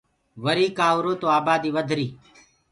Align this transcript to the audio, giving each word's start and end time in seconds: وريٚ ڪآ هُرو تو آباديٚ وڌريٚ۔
وريٚ 0.43 0.75
ڪآ 0.77 0.87
هُرو 0.95 1.13
تو 1.21 1.27
آباديٚ 1.37 1.73
وڌريٚ۔ 1.75 2.11